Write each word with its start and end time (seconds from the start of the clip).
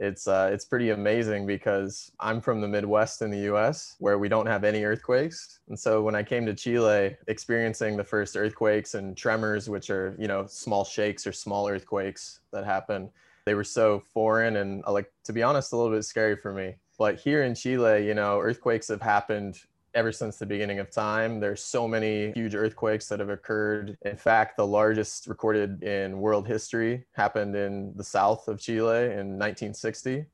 It's 0.01 0.27
uh, 0.27 0.51
it's 0.53 0.65
pretty 0.65 0.91
amazing 0.91 1.47
because 1.47 2.11
I'm 2.19 2.41
from 2.41 2.61
the 2.61 2.67
Midwest 2.67 3.23
in 3.23 3.31
the 3.31 3.39
U.S. 3.51 3.95
where 4.01 4.19
we 4.19 4.29
don't 4.29 4.47
have 4.47 4.65
any 4.65 4.85
earthquakes, 4.85 5.61
and 5.69 5.79
so 5.79 6.03
when 6.03 6.17
I 6.17 6.23
came 6.23 6.45
to 6.47 6.55
Chile, 6.55 7.17
experiencing 7.29 7.97
the 7.97 8.03
first 8.03 8.37
earthquakes 8.37 8.95
and 8.95 9.17
tremors, 9.17 9.69
which 9.69 9.91
are 9.91 10.17
you 10.19 10.27
know 10.27 10.47
small 10.47 10.85
shakes 10.85 11.27
or 11.27 11.33
small 11.33 11.69
earthquakes 11.69 12.41
that 12.53 12.65
happen, 12.65 13.09
they 13.47 13.55
were 13.55 13.65
so 13.65 14.01
foreign 14.01 14.57
and 14.57 14.83
like 14.89 15.13
to 15.25 15.33
be 15.33 15.43
honest, 15.45 15.73
a 15.73 15.77
little 15.77 15.93
bit 15.93 16.05
scary 16.05 16.37
for 16.37 16.53
me. 16.53 16.75
But 16.99 17.21
here 17.21 17.45
in 17.45 17.55
Chile, 17.55 18.07
you 18.07 18.15
know, 18.15 18.41
earthquakes 18.41 18.89
have 18.89 19.03
happened 19.03 19.61
ever 19.95 20.13
since 20.13 20.37
the 20.37 20.47
beginning 20.47 20.79
of 20.79 20.91
time. 20.91 21.41
There's 21.41 21.63
so 21.63 21.87
many 21.87 22.33
huge 22.33 22.55
earthquakes 22.55 23.09
that 23.09 23.21
have 23.21 23.29
occurred. 23.29 23.97
In 24.03 24.17
fact, 24.17 24.57
the 24.57 24.67
largest 24.67 25.27
recorded 25.27 25.83
in 25.83 26.21
world 26.21 26.47
history 26.47 27.05
happened 27.13 27.55
in 27.55 27.93
the 27.97 28.05
south 28.05 28.49
of 28.49 28.61
Chile 28.61 29.05
in 29.05 29.39
1960. 29.39 30.27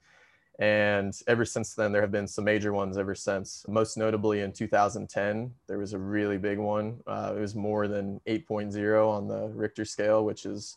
And 0.58 1.18
ever 1.26 1.46
since 1.46 1.74
then, 1.74 1.90
there 1.90 2.02
have 2.02 2.12
been 2.12 2.28
some 2.28 2.44
major 2.44 2.74
ones 2.74 2.98
ever 2.98 3.14
since. 3.14 3.64
Most 3.66 3.96
notably 3.96 4.40
in 4.40 4.52
2010, 4.52 5.50
there 5.66 5.78
was 5.78 5.94
a 5.94 5.98
really 5.98 6.36
big 6.36 6.58
one. 6.58 7.00
Uh, 7.06 7.32
it 7.34 7.40
was 7.40 7.54
more 7.54 7.88
than 7.88 8.20
8.0 8.26 9.08
on 9.08 9.26
the 9.26 9.48
Richter 9.48 9.86
scale, 9.86 10.24
which 10.24 10.44
is 10.44 10.76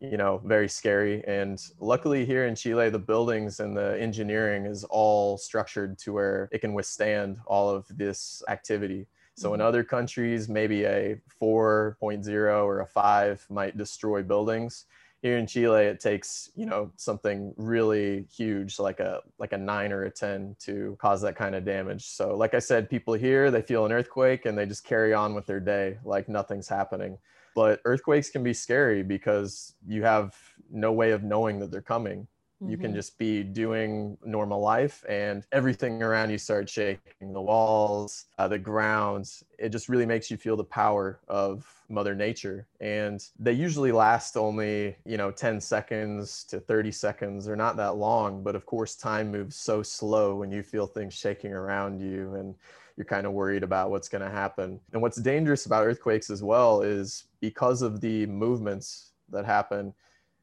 you 0.00 0.16
know 0.16 0.40
very 0.44 0.68
scary 0.68 1.24
and 1.26 1.60
luckily 1.80 2.24
here 2.24 2.46
in 2.46 2.54
chile 2.54 2.88
the 2.88 2.98
buildings 2.98 3.58
and 3.58 3.76
the 3.76 4.00
engineering 4.00 4.64
is 4.64 4.84
all 4.84 5.36
structured 5.36 5.98
to 5.98 6.12
where 6.12 6.48
it 6.52 6.60
can 6.60 6.72
withstand 6.72 7.38
all 7.46 7.68
of 7.70 7.86
this 7.96 8.42
activity. 8.48 9.06
So 9.34 9.54
in 9.54 9.60
mm-hmm. 9.60 9.68
other 9.68 9.84
countries 9.84 10.48
maybe 10.48 10.84
a 10.84 11.20
4.0 11.40 12.64
or 12.64 12.80
a 12.80 12.86
5 12.86 13.46
might 13.50 13.76
destroy 13.76 14.22
buildings. 14.22 14.86
Here 15.20 15.36
in 15.36 15.48
chile 15.48 15.82
it 15.86 15.98
takes 15.98 16.50
you 16.54 16.66
know 16.66 16.92
something 16.96 17.52
really 17.56 18.26
huge 18.32 18.78
like 18.78 19.00
a 19.00 19.20
like 19.40 19.52
a 19.52 19.58
9 19.58 19.92
or 19.92 20.04
a 20.04 20.10
10 20.10 20.54
to 20.60 20.96
cause 21.00 21.22
that 21.22 21.34
kind 21.34 21.56
of 21.56 21.64
damage. 21.64 22.04
So 22.04 22.36
like 22.36 22.54
i 22.54 22.60
said 22.60 22.88
people 22.88 23.14
here 23.14 23.50
they 23.50 23.62
feel 23.62 23.84
an 23.84 23.90
earthquake 23.90 24.46
and 24.46 24.56
they 24.56 24.66
just 24.66 24.84
carry 24.84 25.12
on 25.12 25.34
with 25.34 25.46
their 25.46 25.60
day 25.60 25.98
like 26.04 26.28
nothing's 26.28 26.68
happening 26.68 27.18
but 27.58 27.80
earthquakes 27.84 28.30
can 28.30 28.42
be 28.42 28.54
scary 28.54 29.02
because 29.02 29.74
you 29.86 30.02
have 30.04 30.36
no 30.70 30.92
way 30.92 31.10
of 31.12 31.22
knowing 31.22 31.58
that 31.60 31.70
they're 31.70 31.82
coming. 31.96 32.28
You 32.64 32.76
can 32.76 32.92
Mhm. 32.92 33.00
just 33.00 33.18
be 33.18 33.42
doing 33.44 34.18
normal 34.24 34.60
life 34.60 35.04
and 35.08 35.46
everything 35.52 36.02
around 36.02 36.30
you 36.30 36.38
starts 36.38 36.72
shaking. 36.72 37.32
The 37.32 37.40
walls 37.40 38.26
uh, 38.36 38.48
the 38.48 38.58
ground 38.58 39.26
it 39.58 39.70
just 39.70 39.88
really 39.88 40.06
makes 40.06 40.30
you 40.30 40.36
feel 40.36 40.56
the 40.56 40.64
power 40.64 41.20
of 41.28 41.84
mother 41.88 42.14
nature. 42.14 42.68
And 42.80 43.20
they 43.38 43.52
usually 43.52 43.92
last 43.92 44.36
only 44.36 44.96
you 45.06 45.16
know 45.16 45.30
10 45.30 45.60
seconds 45.60 46.44
to 46.44 46.60
30 46.60 46.92
seconds 46.92 47.46
they're 47.46 47.56
not 47.56 47.76
that 47.76 47.96
long. 47.96 48.42
But 48.42 48.56
of 48.56 48.66
course 48.66 48.96
time 48.96 49.30
moves 49.30 49.56
so 49.56 49.82
slow 49.82 50.36
when 50.36 50.50
you 50.52 50.62
feel 50.62 50.86
things 50.86 51.14
shaking 51.14 51.52
around 51.52 52.00
you. 52.00 52.34
And 52.34 52.56
you're 52.98 53.04
kind 53.04 53.26
of 53.28 53.32
worried 53.32 53.62
about 53.62 53.92
what's 53.92 54.08
going 54.08 54.24
to 54.24 54.30
happen. 54.30 54.80
And 54.92 55.00
what's 55.00 55.18
dangerous 55.18 55.66
about 55.66 55.86
earthquakes 55.86 56.30
as 56.30 56.42
well 56.42 56.82
is 56.82 57.26
because 57.40 57.80
of 57.80 58.00
the 58.00 58.26
movements 58.26 59.12
that 59.30 59.44
happen, 59.44 59.94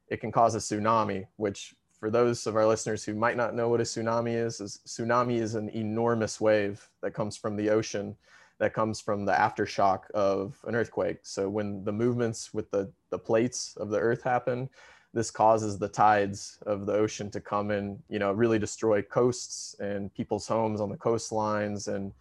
it 0.08 0.22
can 0.22 0.32
cause 0.32 0.54
a 0.54 0.58
tsunami, 0.58 1.26
which 1.36 1.74
for 2.00 2.10
those 2.10 2.46
of 2.46 2.56
our 2.56 2.66
listeners 2.66 3.04
who 3.04 3.14
might 3.14 3.36
not 3.36 3.54
know 3.54 3.68
what 3.68 3.82
a 3.82 3.84
tsunami 3.84 4.34
is, 4.34 4.62
is 4.62 4.80
tsunami 4.86 5.38
is 5.38 5.54
an 5.54 5.68
enormous 5.68 6.40
wave 6.40 6.88
that 7.02 7.12
comes 7.12 7.36
from 7.36 7.56
the 7.56 7.68
ocean 7.68 8.16
that 8.58 8.72
comes 8.72 9.02
from 9.02 9.26
the 9.26 9.32
aftershock 9.32 10.10
of 10.12 10.58
an 10.64 10.74
earthquake. 10.74 11.18
So 11.24 11.46
when 11.46 11.84
the 11.84 11.92
movements 11.92 12.54
with 12.54 12.70
the, 12.70 12.90
the 13.10 13.18
plates 13.18 13.76
of 13.76 13.90
the 13.90 13.98
earth 13.98 14.22
happen, 14.22 14.70
this 15.12 15.30
causes 15.30 15.78
the 15.78 15.88
tides 15.88 16.58
of 16.64 16.86
the 16.86 16.94
ocean 16.94 17.30
to 17.32 17.40
come 17.40 17.70
and 17.70 17.98
you 18.08 18.18
know 18.18 18.32
really 18.32 18.58
destroy 18.58 19.02
coasts 19.02 19.76
and 19.78 20.12
people's 20.14 20.46
homes 20.46 20.80
on 20.80 20.88
the 20.88 20.96
coastlines 20.96 21.88
and 21.94 22.12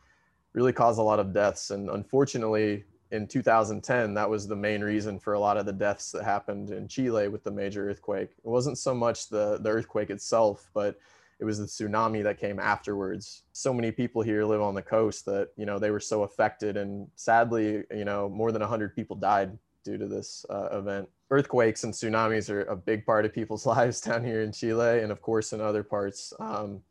really 0.56 0.74
cause 0.74 0.98
a 0.98 1.04
lot 1.04 1.20
of 1.20 1.34
deaths. 1.34 1.70
And 1.70 1.90
unfortunately 1.90 2.86
in 3.12 3.28
2010 3.28 4.14
that 4.16 4.30
was 4.30 4.48
the 4.48 4.56
main 4.56 4.82
reason 4.82 5.20
for 5.20 5.34
a 5.34 5.40
lot 5.40 5.58
of 5.58 5.66
the 5.66 5.74
deaths 5.74 6.12
that 6.12 6.24
happened 6.24 6.72
in 6.72 6.88
chile 6.88 7.28
with 7.28 7.44
the 7.44 7.52
major 7.52 7.88
earthquake. 7.90 8.32
It 8.44 8.48
wasn't 8.48 8.78
so 8.78 8.96
much 8.96 9.30
the, 9.30 9.60
the 9.62 9.70
earthquake 9.70 10.10
itself 10.10 10.72
but 10.74 10.98
it 11.40 11.46
was 11.46 11.60
the 11.60 11.66
tsunami 11.66 12.24
that 12.24 12.40
came 12.40 12.60
afterwards. 12.60 13.44
So 13.52 13.74
many 13.74 13.92
people 13.92 14.22
here 14.22 14.46
live 14.46 14.62
on 14.62 14.74
the 14.74 14.82
coast 14.82 15.26
that 15.26 15.50
you 15.58 15.66
know 15.66 15.78
they 15.78 15.92
were 15.92 16.00
so 16.00 16.24
affected. 16.24 16.78
And 16.78 17.08
sadly 17.16 17.84
you 17.92 18.06
know 18.06 18.30
more 18.30 18.52
than 18.52 18.62
100 18.62 18.96
people 18.96 19.18
died 19.18 19.58
due 19.84 19.98
to 19.98 20.08
this 20.08 20.46
uh, 20.50 20.70
event. 20.72 21.08
Earthquakes 21.30 21.84
and 21.84 21.94
tsunamis 21.94 22.50
are 22.50 22.64
a 22.64 22.76
big 22.76 23.06
part 23.06 23.26
of 23.26 23.34
people's 23.34 23.66
lives 23.76 24.02
down 24.02 24.24
here 24.24 24.42
in 24.42 24.52
chile 24.52 25.02
and 25.02 25.12
of 25.12 25.22
course 25.22 25.54
in 25.54 25.60
other 25.62 25.84
parts. 25.84 26.34
Um, 26.40 26.82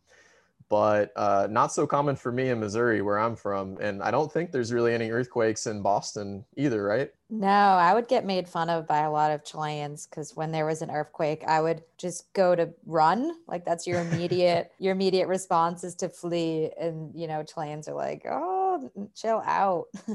but 0.69 1.13
uh, 1.17 1.47
not 1.51 1.73
so 1.73 1.87
common 1.87 2.17
for 2.17 2.33
me 2.33 2.51
in 2.51 2.61
Missouri, 2.61 3.03
where 3.03 3.19
I'm 3.19 3.37
from. 3.37 3.77
And 3.81 4.03
I 4.03 4.11
don't 4.11 4.33
think 4.33 4.51
there's 4.51 4.73
really 4.73 4.95
any 4.95 5.11
earthquakes 5.11 5.67
in 5.67 5.83
Boston 5.83 6.45
either, 6.57 6.83
right? 6.83 7.11
No, 7.31 7.49
I 7.49 7.95
would 7.95 8.09
get 8.09 8.25
made 8.25 8.49
fun 8.49 8.71
of 8.71 8.87
by 8.87 9.01
a 9.01 9.11
lot 9.11 9.31
of 9.31 9.45
Chileans 9.45 10.07
because 10.07 10.37
when 10.37 10.53
there 10.53 10.67
was 10.67 10.83
an 10.83 10.91
earthquake, 10.91 11.43
I 11.47 11.61
would 11.61 11.83
just 11.99 12.33
go 12.33 12.55
to 12.55 12.73
run. 12.87 13.33
Like 13.47 13.65
that's 13.65 13.87
your 13.87 14.01
immediate 14.01 14.73
your 14.79 14.93
immediate 14.93 15.29
response 15.29 15.85
is 15.85 15.95
to 15.97 16.09
flee. 16.09 16.71
And 16.79 17.13
you 17.15 17.27
know, 17.27 17.43
Chileans 17.43 17.89
are 17.89 17.95
like, 17.95 18.25
oh, 18.31 18.91
chill 19.15 19.43
out. 19.45 19.87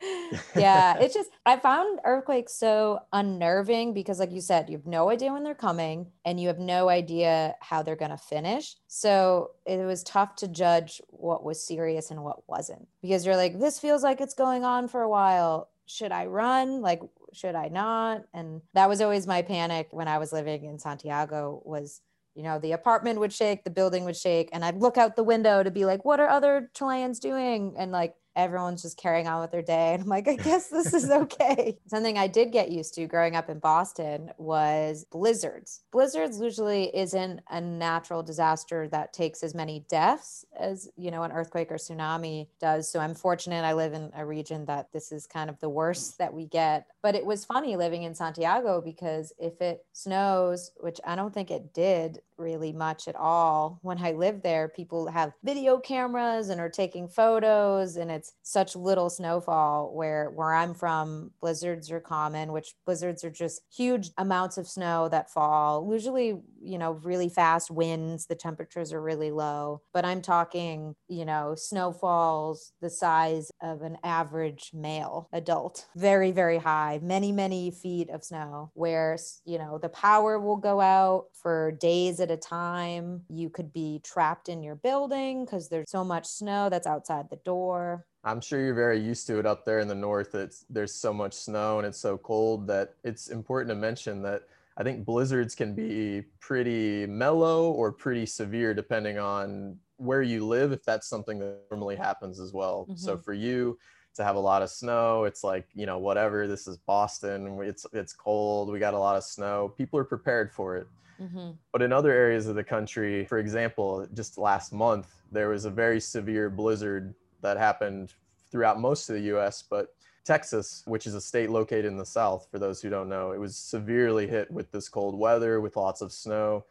yeah, 0.56 0.96
it's 0.98 1.14
just 1.14 1.30
I 1.44 1.56
found 1.56 2.00
earthquakes 2.04 2.54
so 2.54 3.00
unnerving 3.12 3.92
because, 3.92 4.18
like 4.18 4.32
you 4.32 4.40
said, 4.40 4.70
you 4.70 4.76
have 4.76 4.86
no 4.86 5.10
idea 5.10 5.32
when 5.32 5.44
they're 5.44 5.54
coming 5.54 6.06
and 6.24 6.40
you 6.40 6.48
have 6.48 6.58
no 6.58 6.88
idea 6.88 7.54
how 7.60 7.82
they're 7.82 7.96
going 7.96 8.10
to 8.10 8.16
finish. 8.16 8.76
So 8.86 9.50
it 9.66 9.78
was 9.78 10.02
tough 10.02 10.36
to 10.36 10.48
judge 10.48 11.00
what 11.08 11.44
was 11.44 11.62
serious 11.62 12.10
and 12.10 12.22
what 12.22 12.48
wasn't 12.48 12.88
because 13.02 13.26
you're 13.26 13.36
like, 13.36 13.58
this 13.58 13.78
feels 13.78 14.02
like 14.02 14.20
it's 14.20 14.34
going 14.34 14.64
on 14.64 14.88
for 14.88 15.02
a 15.02 15.08
while. 15.08 15.68
Should 15.86 16.12
I 16.12 16.26
run? 16.26 16.80
Like, 16.80 17.02
should 17.32 17.54
I 17.54 17.68
not? 17.68 18.22
And 18.32 18.62
that 18.74 18.88
was 18.88 19.00
always 19.00 19.26
my 19.26 19.42
panic 19.42 19.88
when 19.90 20.08
I 20.08 20.18
was 20.18 20.32
living 20.32 20.64
in 20.64 20.78
Santiago 20.78 21.62
was 21.64 22.00
you 22.34 22.44
know 22.44 22.58
the 22.58 22.72
apartment 22.72 23.18
would 23.18 23.32
shake 23.32 23.64
the 23.64 23.70
building 23.70 24.04
would 24.04 24.16
shake 24.16 24.48
and 24.52 24.64
i'd 24.64 24.76
look 24.76 24.96
out 24.96 25.16
the 25.16 25.24
window 25.24 25.64
to 25.64 25.70
be 25.70 25.84
like 25.84 26.04
what 26.04 26.20
are 26.20 26.28
other 26.28 26.70
chileans 26.74 27.18
doing 27.18 27.74
and 27.76 27.90
like 27.90 28.14
everyone's 28.42 28.82
just 28.82 28.96
carrying 28.96 29.26
on 29.26 29.40
with 29.40 29.50
their 29.50 29.62
day. 29.62 29.94
And 29.94 30.02
I'm 30.02 30.08
like, 30.08 30.28
I 30.28 30.36
guess 30.50 30.68
this 30.68 30.92
is 30.92 31.10
okay. 31.10 31.78
Something 31.86 32.18
I 32.18 32.26
did 32.26 32.52
get 32.52 32.70
used 32.70 32.94
to 32.94 33.06
growing 33.06 33.36
up 33.36 33.48
in 33.48 33.58
Boston 33.58 34.30
was 34.38 35.04
blizzards. 35.10 35.82
Blizzards 35.92 36.40
usually 36.40 36.94
isn't 36.96 37.40
a 37.50 37.60
natural 37.60 38.22
disaster 38.22 38.88
that 38.88 39.12
takes 39.12 39.42
as 39.42 39.54
many 39.54 39.84
deaths 39.88 40.44
as, 40.58 40.88
you 40.96 41.10
know, 41.10 41.22
an 41.22 41.32
earthquake 41.32 41.70
or 41.70 41.76
tsunami 41.76 42.48
does. 42.60 42.90
So 42.90 43.00
I'm 43.00 43.14
fortunate 43.14 43.64
I 43.64 43.74
live 43.74 43.92
in 43.92 44.10
a 44.14 44.24
region 44.24 44.64
that 44.66 44.92
this 44.92 45.12
is 45.12 45.26
kind 45.26 45.50
of 45.50 45.58
the 45.60 45.68
worst 45.68 46.18
that 46.18 46.32
we 46.32 46.46
get. 46.46 46.86
But 47.02 47.14
it 47.14 47.26
was 47.26 47.44
funny 47.44 47.76
living 47.76 48.02
in 48.02 48.14
Santiago 48.14 48.80
because 48.80 49.32
if 49.38 49.60
it 49.60 49.84
snows, 49.92 50.72
which 50.78 51.00
I 51.04 51.16
don't 51.16 51.32
think 51.32 51.50
it 51.50 51.72
did 51.72 52.20
really 52.40 52.72
much 52.72 53.06
at 53.06 53.16
all. 53.16 53.78
When 53.82 53.98
I 53.98 54.12
lived 54.12 54.42
there, 54.42 54.68
people 54.68 55.06
have 55.08 55.32
video 55.44 55.78
cameras 55.78 56.48
and 56.48 56.60
are 56.60 56.70
taking 56.70 57.08
photos 57.08 57.96
and 57.96 58.10
it's 58.10 58.32
such 58.42 58.74
little 58.74 59.10
snowfall 59.10 59.94
where 59.94 60.30
where 60.30 60.54
I'm 60.54 60.74
from 60.74 61.30
blizzards 61.40 61.90
are 61.90 62.00
common 62.00 62.52
which 62.52 62.74
blizzards 62.86 63.22
are 63.24 63.30
just 63.30 63.62
huge 63.70 64.10
amounts 64.18 64.58
of 64.58 64.66
snow 64.66 65.08
that 65.10 65.30
fall 65.30 65.88
usually 65.92 66.40
you 66.60 66.78
know 66.78 66.92
really 67.02 67.28
fast 67.28 67.70
winds 67.70 68.26
the 68.26 68.34
temperatures 68.34 68.92
are 68.92 69.02
really 69.02 69.30
low 69.30 69.80
but 69.92 70.04
I'm 70.04 70.22
talking 70.22 70.94
you 71.08 71.24
know 71.24 71.54
snowfalls 71.56 72.72
the 72.80 72.90
size 72.90 73.50
of 73.62 73.82
an 73.82 73.98
average 74.04 74.70
male 74.74 75.28
adult. 75.32 75.86
Very 75.96 76.30
very 76.30 76.58
high 76.58 77.00
many 77.02 77.32
many 77.32 77.70
feet 77.70 78.10
of 78.10 78.24
snow 78.24 78.70
where 78.74 79.16
you 79.44 79.58
know 79.58 79.78
the 79.78 79.88
power 79.88 80.38
will 80.38 80.56
go 80.56 80.80
out 80.80 81.26
for 81.32 81.72
days 81.72 82.20
at 82.20 82.30
a 82.30 82.36
time. 82.36 83.22
You 83.28 83.50
could 83.50 83.72
be 83.72 84.00
trapped 84.04 84.48
in 84.48 84.62
your 84.62 84.76
building 84.76 85.44
because 85.44 85.68
there's 85.68 85.90
so 85.90 86.04
much 86.04 86.26
snow 86.26 86.68
that's 86.68 86.86
outside 86.86 87.30
the 87.30 87.36
door. 87.44 88.06
I'm 88.22 88.40
sure 88.40 88.60
you're 88.60 88.74
very 88.74 89.00
used 89.00 89.26
to 89.28 89.38
it 89.38 89.46
up 89.46 89.64
there 89.64 89.78
in 89.78 89.88
the 89.88 89.94
north. 89.94 90.34
It's 90.34 90.64
there's 90.68 90.94
so 90.94 91.12
much 91.12 91.34
snow 91.34 91.78
and 91.78 91.86
it's 91.86 91.98
so 91.98 92.18
cold 92.18 92.66
that 92.66 92.94
it's 93.02 93.28
important 93.28 93.70
to 93.70 93.74
mention 93.74 94.22
that 94.22 94.42
I 94.80 94.82
think 94.82 95.04
blizzards 95.04 95.54
can 95.54 95.74
be 95.74 96.22
pretty 96.40 97.04
mellow 97.04 97.70
or 97.70 97.92
pretty 97.92 98.24
severe 98.24 98.72
depending 98.72 99.18
on 99.18 99.76
where 99.98 100.22
you 100.22 100.46
live 100.46 100.72
if 100.72 100.82
that's 100.84 101.06
something 101.06 101.38
that 101.38 101.58
normally 101.70 101.96
happens 101.96 102.40
as 102.40 102.54
well. 102.54 102.86
Mm-hmm. 102.88 102.96
So 102.96 103.18
for 103.18 103.34
you 103.34 103.78
to 104.14 104.24
have 104.24 104.36
a 104.36 104.40
lot 104.40 104.62
of 104.62 104.70
snow, 104.70 105.24
it's 105.24 105.44
like, 105.44 105.66
you 105.74 105.84
know, 105.84 105.98
whatever, 105.98 106.46
this 106.46 106.66
is 106.66 106.78
Boston, 106.78 107.58
it's 107.62 107.84
it's 107.92 108.14
cold, 108.14 108.72
we 108.72 108.78
got 108.78 108.94
a 108.94 108.98
lot 108.98 109.16
of 109.16 109.22
snow. 109.22 109.74
People 109.76 109.98
are 109.98 110.04
prepared 110.04 110.50
for 110.50 110.78
it. 110.78 110.86
Mm-hmm. 111.20 111.50
But 111.74 111.82
in 111.82 111.92
other 111.92 112.12
areas 112.12 112.46
of 112.46 112.54
the 112.54 112.64
country, 112.64 113.26
for 113.26 113.36
example, 113.36 114.08
just 114.14 114.38
last 114.38 114.72
month, 114.72 115.08
there 115.30 115.50
was 115.50 115.66
a 115.66 115.70
very 115.70 116.00
severe 116.00 116.48
blizzard 116.48 117.14
that 117.42 117.58
happened 117.58 118.14
throughout 118.50 118.80
most 118.80 119.10
of 119.10 119.16
the 119.16 119.36
US, 119.36 119.62
but 119.62 119.94
Texas, 120.24 120.82
which 120.86 121.06
is 121.06 121.14
a 121.14 121.20
state 121.20 121.50
located 121.50 121.86
in 121.86 121.96
the 121.96 122.06
South, 122.06 122.46
for 122.50 122.58
those 122.58 122.80
who 122.80 122.90
don't 122.90 123.08
know, 123.08 123.32
it 123.32 123.40
was 123.40 123.56
severely 123.56 124.26
hit 124.26 124.50
with 124.50 124.70
this 124.70 124.88
cold 124.88 125.18
weather, 125.18 125.60
with 125.60 125.76
lots 125.76 126.00
of 126.00 126.12
snow. 126.12 126.64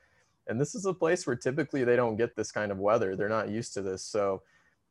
And 0.48 0.60
this 0.60 0.76
is 0.76 0.86
a 0.86 0.94
place 0.94 1.28
where 1.28 1.36
typically 1.36 1.84
they 1.84 1.96
don't 1.96 2.16
get 2.16 2.36
this 2.36 2.52
kind 2.52 2.72
of 2.72 2.80
weather. 2.80 3.16
They're 3.16 3.30
not 3.30 3.50
used 3.50 3.74
to 3.76 3.82
this. 3.82 4.04
So 4.04 4.42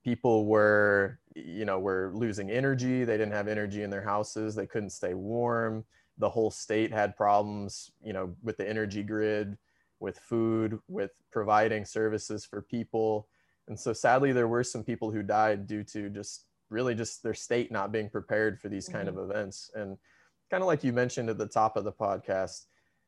people 0.05 0.47
were, 0.47 1.19
you 1.35 1.65
know, 1.65 1.79
were 1.79 2.13
losing 2.15 2.51
energy. 2.51 3.05
They 3.05 3.17
didn't 3.17 3.33
have 3.33 3.49
energy 3.49 3.83
in 3.83 3.91
their 3.91 4.03
houses. 4.03 4.55
They 4.55 4.67
couldn't 4.67 4.91
stay 4.91 5.15
warm. 5.15 5.85
The 6.19 6.31
whole 6.31 6.51
state 6.51 6.93
had 6.93 7.17
problems, 7.17 7.93
you 8.03 8.13
know, 8.13 8.35
with 8.43 8.57
the 8.57 8.69
energy 8.69 9.03
grid, 9.03 9.57
with 10.01 10.19
food, 10.19 10.79
with 10.89 11.13
providing 11.31 11.85
services 11.85 12.45
for 12.45 12.63
people 12.63 13.29
and 13.69 13.79
so 13.79 13.93
sadly, 13.93 14.33
there 14.33 14.49
were 14.49 14.65
some 14.65 14.83
people 14.83 15.11
who 15.11 15.23
died 15.23 15.67
due 15.67 15.85
to 15.85 16.09
just 16.09 16.47
really 16.71 16.95
just 16.95 17.23
their 17.23 17.35
state 17.35 17.71
not 17.71 17.93
being 17.93 18.09
prepared 18.09 18.61
for 18.61 18.69
these 18.69 18.89
kind 18.89 19.09
mm-hmm. 19.09 19.19
of 19.19 19.31
events. 19.31 19.71
And 19.75 19.97
kind 20.51 20.63
of 20.63 20.67
like 20.67 20.85
you 20.85 20.93
mentioned 20.93 21.31
at 21.31 21.39
the 21.39 21.47
top 21.47 21.77
of 21.77 21.85
the 21.85 21.93
podcast, 21.93 22.67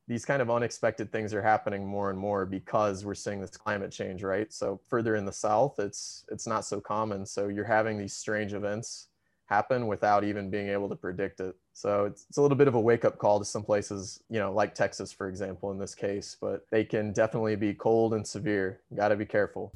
these 0.08 0.24
kind 0.24 0.42
of 0.42 0.50
unexpected 0.50 1.12
things 1.12 1.32
are 1.32 1.42
happening 1.42 1.86
more 1.86 2.10
and 2.10 2.18
more 2.18 2.44
because 2.44 3.04
we're 3.04 3.14
seeing 3.14 3.40
this 3.40 3.50
climate 3.50 3.92
change, 3.92 4.24
right? 4.24 4.52
So 4.52 4.80
further 4.88 5.14
in 5.14 5.24
the 5.24 5.32
south, 5.32 5.78
it's 5.78 6.24
it's 6.30 6.46
not 6.46 6.64
so 6.64 6.80
common. 6.80 7.24
So 7.24 7.48
you're 7.48 7.64
having 7.64 7.96
these 7.96 8.12
strange 8.12 8.52
events 8.52 9.06
happen 9.50 9.86
without 9.86 10.24
even 10.24 10.48
being 10.48 10.68
able 10.68 10.88
to 10.88 10.96
predict 10.96 11.40
it. 11.40 11.56
So 11.72 12.04
it's, 12.04 12.24
it's 12.28 12.38
a 12.38 12.42
little 12.42 12.56
bit 12.56 12.68
of 12.68 12.74
a 12.74 12.80
wake 12.80 13.04
up 13.04 13.18
call 13.18 13.40
to 13.40 13.44
some 13.44 13.64
places, 13.64 14.22
you 14.30 14.38
know, 14.38 14.52
like 14.52 14.74
Texas, 14.74 15.12
for 15.12 15.28
example, 15.28 15.72
in 15.72 15.78
this 15.78 15.94
case, 15.94 16.36
but 16.40 16.66
they 16.70 16.84
can 16.84 17.12
definitely 17.12 17.56
be 17.56 17.74
cold 17.74 18.14
and 18.14 18.26
severe. 18.26 18.80
Got 18.94 19.08
to 19.08 19.16
be 19.16 19.26
careful. 19.26 19.72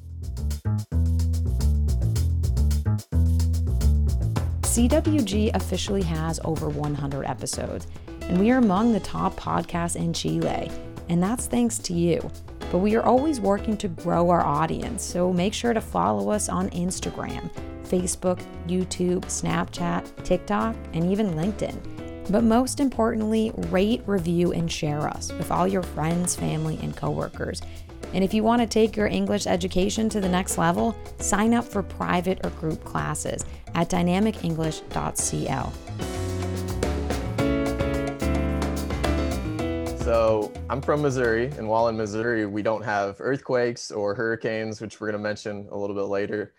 CWG 4.75 5.55
officially 5.55 6.01
has 6.01 6.37
over 6.43 6.67
100 6.67 7.23
episodes, 7.23 7.87
and 8.23 8.37
we 8.37 8.51
are 8.51 8.57
among 8.57 8.91
the 8.91 8.99
top 8.99 9.33
podcasts 9.37 9.95
in 9.95 10.11
Chile. 10.11 10.69
And 11.07 11.23
that's 11.23 11.47
thanks 11.47 11.77
to 11.79 11.93
you. 11.93 12.29
But 12.73 12.79
we 12.79 12.97
are 12.97 13.03
always 13.03 13.39
working 13.39 13.77
to 13.77 13.87
grow 13.87 14.29
our 14.29 14.45
audience, 14.45 15.01
so 15.01 15.31
make 15.31 15.53
sure 15.53 15.73
to 15.73 15.79
follow 15.79 16.29
us 16.29 16.49
on 16.49 16.69
Instagram, 16.71 17.49
Facebook, 17.85 18.41
YouTube, 18.67 19.21
Snapchat, 19.27 20.25
TikTok, 20.25 20.75
and 20.91 21.09
even 21.09 21.35
LinkedIn. 21.35 21.79
But 22.29 22.43
most 22.43 22.81
importantly, 22.81 23.53
rate, 23.69 24.01
review, 24.05 24.51
and 24.51 24.69
share 24.69 25.07
us 25.07 25.31
with 25.31 25.51
all 25.51 25.69
your 25.69 25.83
friends, 25.83 26.35
family, 26.35 26.77
and 26.81 26.93
coworkers. 26.97 27.61
And 28.13 28.23
if 28.23 28.33
you 28.33 28.43
want 28.43 28.61
to 28.61 28.67
take 28.67 28.95
your 28.95 29.07
English 29.07 29.47
education 29.47 30.09
to 30.09 30.21
the 30.21 30.29
next 30.29 30.57
level, 30.57 30.95
sign 31.19 31.53
up 31.53 31.65
for 31.65 31.83
private 31.83 32.45
or 32.45 32.49
group 32.51 32.83
classes 32.83 33.43
at 33.73 33.89
dynamicenglish.cl. 33.89 35.73
So 40.05 40.51
I'm 40.69 40.83
from 40.83 41.01
Missouri, 41.01 41.47
and 41.57 41.67
while 41.67 41.87
in 41.87 41.97
Missouri, 41.97 42.45
we 42.45 42.61
don't 42.61 42.83
have 42.83 43.15
earthquakes 43.19 43.89
or 43.89 44.13
hurricanes, 44.13 44.79
which 44.79 45.01
we're 45.01 45.07
going 45.07 45.17
to 45.17 45.23
mention 45.23 45.67
a 45.71 45.75
little 45.75 45.95
bit 45.95 46.03
later. 46.03 46.53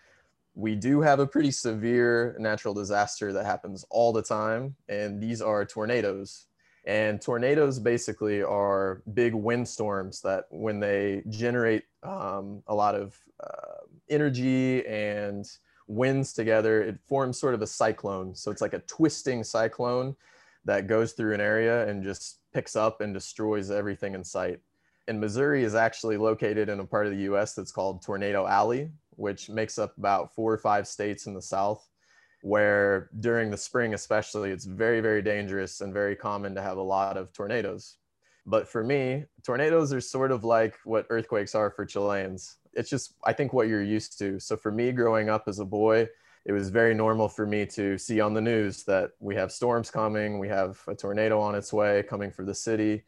We 0.53 0.75
do 0.75 0.99
have 0.99 1.19
a 1.19 1.27
pretty 1.27 1.51
severe 1.51 2.35
natural 2.39 2.73
disaster 2.73 3.31
that 3.31 3.45
happens 3.45 3.85
all 3.89 4.11
the 4.11 4.21
time, 4.21 4.75
and 4.89 5.21
these 5.21 5.41
are 5.41 5.63
tornadoes. 5.63 6.46
And 6.87 7.21
tornadoes 7.21 7.79
basically 7.79 8.41
are 8.41 9.03
big 9.13 9.33
windstorms 9.33 10.21
that, 10.21 10.45
when 10.51 10.79
they 10.79 11.21
generate 11.27 11.83
um, 12.01 12.63
a 12.67 12.73
lot 12.73 12.95
of 12.95 13.13
uh, 13.43 13.83
energy 14.09 14.87
and 14.87 15.45
winds 15.87 16.31
together, 16.31 16.81
it 16.81 16.97
forms 17.05 17.37
sort 17.37 17.53
of 17.53 17.61
a 17.61 17.67
cyclone. 17.67 18.33
So 18.33 18.51
it's 18.51 18.61
like 18.61 18.71
a 18.71 18.79
twisting 18.79 19.43
cyclone 19.43 20.15
that 20.63 20.87
goes 20.87 21.11
through 21.11 21.33
an 21.33 21.41
area 21.41 21.85
and 21.89 22.05
just 22.05 22.39
picks 22.53 22.77
up 22.77 23.01
and 23.01 23.13
destroys 23.13 23.69
everything 23.69 24.15
in 24.15 24.23
sight. 24.23 24.61
And 25.09 25.19
Missouri 25.19 25.65
is 25.65 25.75
actually 25.75 26.15
located 26.15 26.69
in 26.69 26.79
a 26.79 26.85
part 26.85 27.05
of 27.05 27.11
the 27.11 27.33
US 27.33 27.53
that's 27.53 27.71
called 27.71 28.01
Tornado 28.01 28.47
Alley, 28.47 28.91
which 29.09 29.49
makes 29.49 29.77
up 29.77 29.97
about 29.97 30.33
four 30.33 30.53
or 30.53 30.57
five 30.57 30.87
states 30.87 31.25
in 31.25 31.33
the 31.33 31.41
South 31.41 31.85
where 32.41 33.09
during 33.19 33.49
the 33.49 33.57
spring 33.57 33.93
especially 33.93 34.51
it's 34.51 34.65
very 34.65 35.01
very 35.01 35.21
dangerous 35.21 35.81
and 35.81 35.93
very 35.93 36.15
common 36.15 36.53
to 36.55 36.61
have 36.61 36.77
a 36.77 36.81
lot 36.81 37.17
of 37.17 37.33
tornadoes. 37.33 37.97
But 38.45 38.67
for 38.67 38.83
me 38.83 39.25
tornadoes 39.43 39.91
are 39.93 40.01
sort 40.01 40.31
of 40.31 40.43
like 40.43 40.75
what 40.83 41.07
earthquakes 41.09 41.55
are 41.55 41.71
for 41.71 41.85
chileans. 41.85 42.57
It's 42.73 42.89
just 42.89 43.13
i 43.23 43.33
think 43.33 43.53
what 43.53 43.67
you're 43.67 43.83
used 43.83 44.17
to. 44.19 44.39
So 44.39 44.55
for 44.55 44.71
me 44.71 44.91
growing 44.91 45.29
up 45.29 45.45
as 45.47 45.59
a 45.59 45.65
boy 45.65 46.07
it 46.45 46.53
was 46.53 46.69
very 46.69 46.93
normal 46.93 47.27
for 47.27 47.45
me 47.45 47.65
to 47.65 47.97
see 47.97 48.21
on 48.21 48.33
the 48.33 48.41
news 48.41 48.83
that 48.85 49.11
we 49.19 49.35
have 49.35 49.51
storms 49.51 49.91
coming 49.91 50.39
we 50.39 50.47
have 50.47 50.81
a 50.87 50.95
tornado 50.95 51.39
on 51.39 51.55
its 51.55 51.73
way 51.73 52.03
coming 52.03 52.31
for 52.31 52.45
the 52.45 52.55
city. 52.55 53.03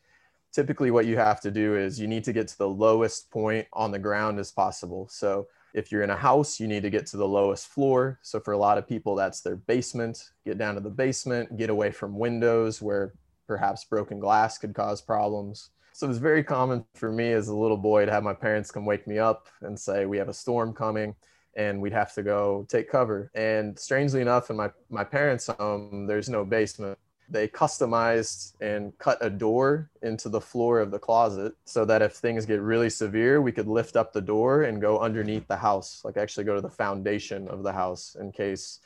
Typically 0.51 0.89
what 0.89 1.05
you 1.05 1.15
have 1.15 1.39
to 1.41 1.51
do 1.51 1.75
is 1.75 1.99
you 1.99 2.07
need 2.07 2.23
to 2.23 2.33
get 2.33 2.47
to 2.47 2.57
the 2.57 2.67
lowest 2.67 3.29
point 3.29 3.67
on 3.73 3.91
the 3.91 3.99
ground 3.99 4.39
as 4.39 4.51
possible. 4.51 5.07
So 5.07 5.47
if 5.73 5.91
you're 5.91 6.03
in 6.03 6.09
a 6.09 6.15
house, 6.15 6.59
you 6.59 6.67
need 6.67 6.83
to 6.83 6.89
get 6.89 7.05
to 7.07 7.17
the 7.17 7.27
lowest 7.27 7.67
floor. 7.67 8.19
So 8.21 8.39
for 8.39 8.53
a 8.53 8.57
lot 8.57 8.77
of 8.77 8.87
people, 8.87 9.15
that's 9.15 9.41
their 9.41 9.55
basement. 9.55 10.31
Get 10.45 10.57
down 10.57 10.75
to 10.75 10.81
the 10.81 10.89
basement, 10.89 11.57
get 11.57 11.69
away 11.69 11.91
from 11.91 12.17
windows 12.17 12.81
where 12.81 13.13
perhaps 13.47 13.83
broken 13.83 14.19
glass 14.19 14.57
could 14.57 14.73
cause 14.73 15.01
problems. 15.01 15.69
So 15.93 16.05
it 16.05 16.09
was 16.09 16.17
very 16.17 16.43
common 16.43 16.85
for 16.95 17.11
me 17.11 17.33
as 17.33 17.49
a 17.49 17.55
little 17.55 17.77
boy 17.77 18.05
to 18.05 18.11
have 18.11 18.23
my 18.23 18.33
parents 18.33 18.71
come 18.71 18.85
wake 18.85 19.05
me 19.07 19.19
up 19.19 19.47
and 19.61 19.77
say, 19.77 20.05
We 20.05 20.17
have 20.17 20.29
a 20.29 20.33
storm 20.33 20.73
coming 20.73 21.15
and 21.55 21.81
we'd 21.81 21.93
have 21.93 22.13
to 22.13 22.23
go 22.23 22.65
take 22.69 22.89
cover. 22.89 23.31
And 23.35 23.77
strangely 23.77 24.21
enough, 24.21 24.49
in 24.49 24.55
my, 24.55 24.71
my 24.89 25.03
parents' 25.03 25.47
home, 25.47 26.07
there's 26.07 26.29
no 26.29 26.45
basement 26.45 26.97
they 27.31 27.47
customized 27.47 28.53
and 28.61 28.97
cut 28.97 29.17
a 29.21 29.29
door 29.29 29.89
into 30.01 30.29
the 30.29 30.41
floor 30.41 30.79
of 30.79 30.91
the 30.91 30.99
closet 30.99 31.53
so 31.65 31.85
that 31.85 32.01
if 32.01 32.13
things 32.13 32.45
get 32.45 32.61
really 32.61 32.89
severe, 32.89 33.41
we 33.41 33.51
could 33.51 33.67
lift 33.67 33.95
up 33.95 34.11
the 34.11 34.21
door 34.21 34.63
and 34.63 34.81
go 34.81 34.99
underneath 34.99 35.47
the 35.47 35.55
house, 35.55 36.01
like 36.03 36.17
actually 36.17 36.43
go 36.43 36.55
to 36.55 36.61
the 36.61 36.69
foundation 36.69 37.47
of 37.47 37.63
the 37.63 37.71
house 37.71 38.15
in 38.19 38.31
case 38.31 38.79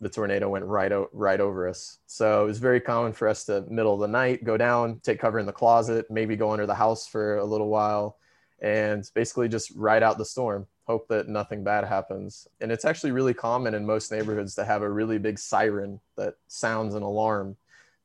the 0.00 0.08
tornado 0.08 0.48
went 0.48 0.64
right 0.64 0.92
o- 0.92 1.08
right 1.12 1.40
over 1.40 1.68
us. 1.68 1.98
So 2.06 2.42
it 2.42 2.46
was 2.46 2.58
very 2.58 2.80
common 2.80 3.12
for 3.12 3.28
us 3.28 3.44
to 3.44 3.64
middle 3.68 3.94
of 3.94 4.00
the 4.00 4.08
night 4.08 4.44
go 4.44 4.56
down, 4.56 5.00
take 5.02 5.20
cover 5.20 5.38
in 5.38 5.46
the 5.46 5.52
closet, 5.52 6.10
maybe 6.10 6.36
go 6.36 6.50
under 6.50 6.66
the 6.66 6.74
house 6.74 7.06
for 7.06 7.36
a 7.36 7.44
little 7.44 7.68
while, 7.68 8.18
and 8.60 9.08
basically 9.14 9.48
just 9.48 9.70
ride 9.76 10.02
out 10.02 10.18
the 10.18 10.24
storm. 10.24 10.66
Hope 10.86 11.08
that 11.08 11.28
nothing 11.28 11.64
bad 11.64 11.84
happens. 11.84 12.48
And 12.60 12.72
it's 12.72 12.84
actually 12.84 13.12
really 13.12 13.34
common 13.34 13.74
in 13.74 13.86
most 13.86 14.10
neighborhoods 14.10 14.54
to 14.56 14.64
have 14.64 14.82
a 14.82 14.90
really 14.90 15.18
big 15.18 15.38
siren 15.38 16.00
that 16.16 16.34
sounds 16.48 16.94
an 16.94 17.02
alarm 17.02 17.56